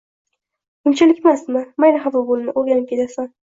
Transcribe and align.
Unchalikmasmi? 0.91 1.63
Mayli, 1.85 2.01
xafa 2.07 2.25
boʻlma, 2.33 2.59
oʻrganib 2.65 2.91
ketasan. 2.95 3.33